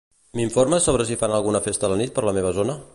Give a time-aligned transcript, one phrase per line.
[0.37, 2.83] M'informes sobre si fan alguna festa a la nit per la meva zona?